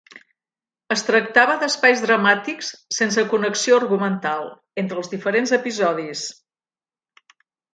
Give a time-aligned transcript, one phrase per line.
[0.93, 4.49] Es tractava d'espais dramàtics sense connexió argumental
[4.85, 6.25] entre els diferents episodis.